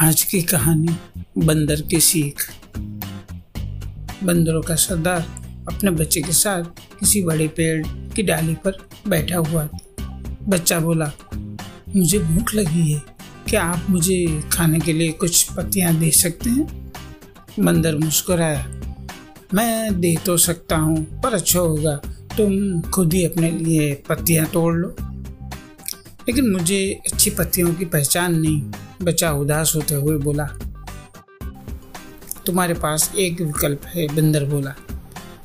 आज 0.00 0.22
की 0.22 0.42
कहानी 0.42 0.88
बंदर 1.38 1.80
की 1.80 2.00
सीख। 2.00 2.50
बंदरों 4.24 4.62
का 4.62 4.74
सरदार 4.74 5.20
अपने 5.68 5.90
बच्चे 5.90 6.22
के 6.22 6.32
साथ 6.32 6.62
किसी 7.00 7.22
बड़े 7.22 7.48
पेड़ 7.48 7.86
की 7.86 8.22
डाली 8.22 8.54
पर 8.54 8.88
बैठा 9.08 9.36
हुआ 9.36 9.66
था। 9.66 9.78
बच्चा 10.48 10.80
बोला, 10.80 11.10
मुझे 11.96 12.18
भूख 12.18 12.54
लगी 12.54 12.92
है, 12.92 13.02
क्या 13.48 13.62
आप 13.62 13.90
मुझे 13.90 14.42
खाने 14.52 14.80
के 14.80 14.92
लिए 14.92 15.12
कुछ 15.12 15.42
पत्तियाँ 15.52 15.94
दे 15.94 16.10
सकते 16.10 16.50
हैं? 16.50 16.92
बंदर 17.60 17.96
मुस्कुराया, 17.96 18.66
मैं 19.54 20.00
दे 20.00 20.16
तो 20.26 20.36
सकता 20.36 20.76
हूँ, 20.76 21.20
पर 21.20 21.34
अच्छा 21.34 21.58
होगा, 21.58 21.96
तुम 22.36 22.80
खुद 22.80 23.14
ही 23.14 23.24
अपने 23.24 23.50
लिए 23.50 23.94
पत्तियाँ 24.08 24.46
तोड़ 24.46 24.74
लो। 24.74 24.96
लेकिन 26.28 26.50
मुझे 26.50 27.00
अच्छी 27.12 27.30
पत्तियों 27.30 27.74
की 27.74 27.84
पहचान 27.84 28.34
नहीं। 28.34 28.62
बच्चा 29.02 29.30
उदास 29.32 29.72
होते 29.76 29.94
हुए 29.94 30.16
बोला, 30.18 30.44
तुम्हारे 32.46 32.74
पास 32.74 33.10
एक 33.18 33.40
विकल्प 33.40 33.84
है, 33.86 34.06
बंदर 34.08 34.44
बोला, 34.44 34.74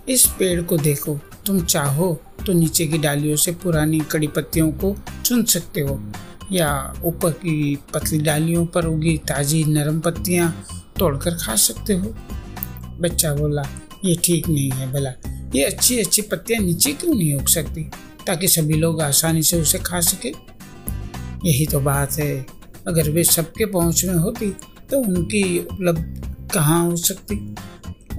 इस 0.10 0.26
पेड़ 0.40 0.62
को 0.62 0.78
देखो, 0.78 1.20
तुम 1.46 1.60
चाहो 1.62 2.14
तो 2.46 2.54
नीचे 2.54 2.86
की 2.88 2.98
डालियों 2.98 3.36
से 3.36 3.52
पुरानी 3.54 4.00
कड़ी 4.12 4.28
पत्तियों 4.28 4.72
को 4.74 4.96
चुन 5.26 5.44
सकते 5.46 5.82
हो, 5.82 6.00
या 6.52 6.94
ऊपर 7.04 7.32
की 7.32 7.76
पतली 7.94 8.20
डालियों 8.20 8.66
पर 8.66 8.86
उगी 8.86 9.18
ताजी 9.28 9.64
नरम 9.64 10.00
पत्तियाँ 10.00 10.50
तोड़कर 11.00 11.36
खा 11.36 11.56
सकते 11.56 11.94
हो? 11.94 12.16
बच्चा 13.00 13.34
बोला, 13.34 13.64
ये 14.06 14.16
ठीक 14.24 14.48
नहीं 14.48 14.70
है 14.72 14.92
भला, 14.94 15.14
ये 15.56 15.64
अच्छी 15.64 16.00
अच्छी 16.00 16.22
पत्तियाँ 16.22 16.62
नीचे 16.62 16.94
क्यों 16.94 17.14
नहीं 17.14 17.36
उग 17.36 17.48
सकती, 17.48 17.84
ताकि 18.28 18.48
सभी 18.48 18.74
लोग 18.74 19.02
आसानी 19.02 19.44
से 19.44 19.62
उसे 19.62 19.80
खा 19.80 20.00
सके? 20.02 20.34
यही 21.46 21.66
तो 21.66 21.80
बात 21.80 22.20
है 22.20 22.61
अगर 22.88 23.10
वे 23.10 23.24
सबके 23.24 23.66
पहुँच 23.66 24.06
में 24.06 24.14
होती 24.14 24.50
तो 24.92 25.00
उनकी 25.00 25.60
उपलब्ध 25.60 26.36
कहाँ 26.54 26.86
हो 26.86 26.96
सकती? 26.96 27.56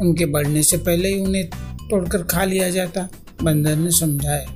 उनके 0.00 0.26
बढ़ने 0.26 0.62
से 0.62 0.76
पहले 0.76 1.08
ही 1.08 1.20
उन्हें 1.20 1.46
तोड़कर 1.90 2.22
खा 2.22 2.44
लिया 2.44 2.70
जाता, 2.70 3.08
बंदर 3.42 3.76
ने 3.76 3.90
समझाया। 3.90 4.46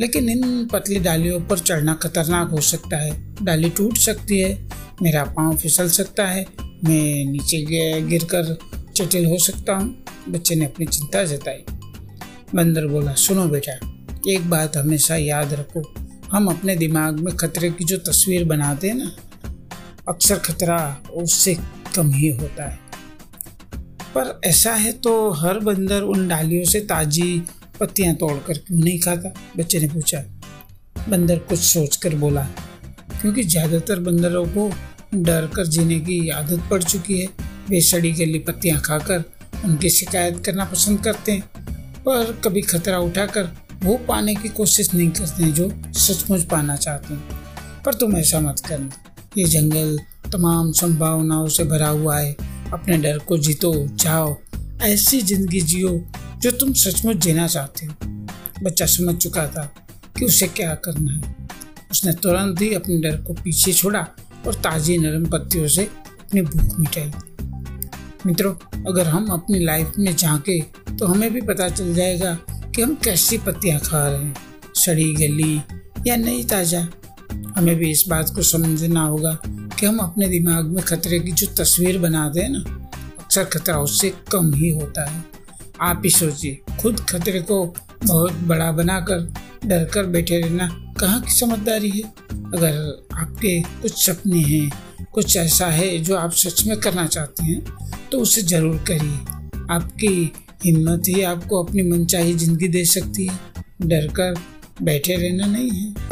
लेकिन 0.00 0.28
इन 0.28 0.66
पतली 0.66 1.00
डालियों 1.00 1.40
पर 1.40 1.58
चढ़ना 1.58 1.94
खतरनाक 1.94 2.50
हो 2.50 2.60
सकता 2.60 2.96
है। 2.96 3.36
डाली 3.42 3.70
टूट 3.70 3.96
सकती 3.96 4.38
है, 4.38 4.68
मेरा 5.02 5.24
पाँव 5.24 5.56
फिसल 5.56 5.88
सकता 5.88 6.26
है, 6.26 6.46
मैं 6.62 7.32
नीचे 7.32 7.66
गिर 8.00 8.24
कर 8.24 8.58
चटिल 8.96 9.26
हो 9.26 9.38
सकता 9.38 9.72
हूँ, 9.72 10.04
बच्चे 10.28 10.54
ने 10.54 10.64
अपनी 10.64 10.86
चिंता 10.86 11.24
जताई। 11.24 11.64
बंदर 12.54 12.86
बोला, 12.86 13.12
सुनो 13.12 13.44
बेटा, 13.44 13.72
एक 14.28 14.50
बात 14.50 14.76
हमेशा 14.76 15.16
याद 15.16 15.54
रखो 15.54 15.94
हम 16.34 16.48
अपने 16.48 16.74
दिमाग 16.76 17.18
में 17.20 17.34
खतरे 17.36 17.70
की 17.70 17.84
जो 17.84 17.96
तस्वीर 18.02 18.44
बनाते 18.44 18.88
हैं 18.88 18.94
ना, 18.94 19.10
अक्सर 20.08 20.38
खतरा 20.38 20.78
उससे 21.14 21.56
कम 21.96 22.10
ही 22.12 22.28
होता 22.32 22.64
है। 22.64 22.78
पर 24.14 24.40
ऐसा 24.44 24.72
है 24.74 24.92
तो 24.98 25.30
हर 25.32 25.58
बंदर 25.60 26.02
उन 26.04 26.26
डालियों 26.28 26.64
से 26.64 26.80
ताजी 26.82 27.42
पत्तियाँ 27.80 28.14
तोड़कर 28.14 28.58
क्यों 28.58 28.78
नहीं 28.78 28.98
खाता? 29.00 29.32
बच्चे 29.56 29.80
ने 29.80 29.88
पूछा। 29.88 30.22
बंदर 31.08 31.38
कुछ 31.38 31.60
सोचकर 31.60 32.14
बोला, 32.16 32.42
क्योंकि 33.20 33.42
ज़्यादातर 33.44 34.00
बंदरों 34.00 34.44
को 34.48 34.70
डर 35.14 35.46
कर 35.46 35.66
जीने 35.66 36.00
की 36.00 36.28
आदत 36.30 36.68
पड़ 36.70 36.82
चुकी 36.82 37.20
है। 37.20 37.28
वे 37.68 37.80
सड़ी 37.82 38.12
गली 38.14 38.38
पत्तियाँ 38.40 38.80
खाकर 38.80 39.24
उनकी 39.64 39.90
शिकायत 39.90 40.42
करना 40.46 40.64
पसंद 40.66 41.04
करते 41.04 41.32
हैं, 41.32 41.42
पर 42.00 42.40
कभी 42.44 42.62
खतरा 42.62 42.98
उठाकर 43.00 43.50
वो 43.84 43.96
पाने 44.08 44.34
की 44.34 44.48
कोशिश 44.48 44.94
नहीं 44.94 45.10
करते 45.10 45.44
हैं 45.44 45.54
जो 45.54 45.70
सचमुच 45.92 46.42
पाना 46.42 46.76
चाहते 46.76 47.14
हैं। 47.14 47.22
पर 47.82 47.94
तुम 47.94 48.16
ऐसा 48.16 48.40
मत 48.40 48.60
करना। 48.68 48.90
ये 49.38 49.44
जंगल, 49.44 49.98
तमाम 50.32 50.72
संभावनाओं 50.72 51.48
से 51.48 51.64
भरा 51.64 51.88
हुआ 51.88 52.18
है। 52.18 52.36
अपने 52.72 52.96
डर 52.98 53.18
को 53.18 53.38
जीतो, 53.38 53.86
जाओ। 53.86 54.36
ऐसी 54.82 55.20
ज़िंदगी 55.22 55.60
जियो 55.60 56.04
जो 56.38 56.50
तुम 56.50 56.72
सचमुच 56.72 57.16
जीना 57.16 57.46
चाहते 57.46 57.86
हो। 57.86 57.94
बच्चा 58.62 58.86
समझ 58.86 59.14
चुका 59.14 59.46
था 59.46 59.74
कि 60.18 60.24
उसे 60.24 60.46
क्या 60.46 60.74
करना 60.74 61.12
है। 61.12 61.36
उसने 61.90 62.12
तुरंत 62.12 62.60
ही 62.60 62.74
अपने 62.74 63.00
डर 63.00 63.16
को 63.16 63.34
पीछे 63.34 63.72
छोड़ा 63.72 64.06
और 64.46 64.54
ताजी 64.54 64.98
नरम 64.98 65.24
पत्तियों 65.26 65.68
से 65.68 65.84
अपनी 65.84 66.42
भूख 66.42 66.78
मिटाई। 66.80 67.12
मित्रों, 68.26 68.54
अगर 68.88 69.06
हम 69.06 69.26
अपनी 69.26 69.58
लाइफ 69.58 69.92
में 69.98 70.16
झांके 70.16 70.60
तो 70.96 71.06
हमें 71.06 71.32
भी 71.32 71.40
पता 71.40 71.68
चल 71.68 71.94
जाएगा 71.94 72.38
कि 72.74 72.82
हम 72.82 72.94
कैसी 72.94 73.38
पत्तियाँ 73.38 73.80
खा 73.80 74.06
रहे 74.08 74.18
हैं, 74.18 74.34
सड़ी, 74.74 75.12
गली 75.14 75.56
या 76.06 76.16
नई 76.16 76.44
ताज़ा। 76.44 76.86
हमें 77.56 77.74
भी 77.76 77.90
इस 77.90 78.04
बात 78.08 78.30
को 78.34 78.42
समझना 78.42 79.02
होगा 79.02 79.32
कि 79.44 79.86
हम 79.86 79.98
अपने 79.98 80.28
दिमाग 80.28 80.64
में 80.66 80.82
खतरे 80.84 81.18
की 81.20 81.32
जो 81.32 81.46
तस्वीर 81.58 81.98
बनाते 81.98 82.40
हैं 82.40 82.50
ना, 82.50 82.58
अक्सर 83.20 83.44
खतरा 83.44 83.78
उससे 83.78 84.12
कम 84.32 84.52
ही 84.54 84.70
होता 84.70 85.10
है। 85.10 85.24
आप 85.80 86.02
ही 86.04 86.10
सोचिए, 86.10 86.58
खुद 86.80 87.00
खतरे 87.00 87.40
को 87.40 87.64
बहुत 88.04 88.32
बड़ा 88.32 88.70
बनाकर 88.72 89.32
डर 89.66 89.84
कर 89.84 90.06
बैठे 90.06 90.40
रहना 90.40 90.68
कहाँ 91.00 91.20
की 91.22 91.32
समझदारी 91.32 91.90
है? 91.90 92.02
अगर 92.54 93.06
आपके 93.14 93.60
कुछ 93.82 94.04
सपने 94.04 94.40
हैं, 94.40 94.70
कुछ 95.12 95.36
ऐसा 95.36 95.66
है 95.66 95.98
जो 95.98 96.16
आप 96.16 96.32
सच 96.32 96.64
में 96.66 96.76
करना 96.80 97.06
चाहते 97.06 97.44
हैं 97.44 97.60
तो 98.12 98.18
उसे 98.18 98.42
ज़रूर 98.42 98.76
करिए। 98.88 99.16
आपकी 99.70 100.32
हिम्मत 100.64 101.02
ही 101.08 101.22
आपको 101.22 101.62
अपनी 101.62 101.82
मनचाही 101.82 102.34
ज़िंदगी 102.34 102.68
दे 102.68 102.84
सकती 102.84 103.26
है। 103.26 103.38
डर 103.82 104.06
कर 104.06 104.34
बैठे 104.82 105.16
रहना 105.16 105.46
नहीं 105.46 105.70
है। 105.70 106.03